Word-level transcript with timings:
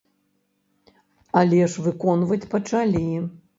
Але 1.43 1.61
ж 1.75 1.85
выконваць 1.89 2.43
пачалі! 2.57 3.07